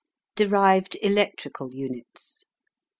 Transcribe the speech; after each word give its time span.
DERIVED 0.35 0.95
ELECTRICAL 1.03 1.69
UNITS. 1.75 2.47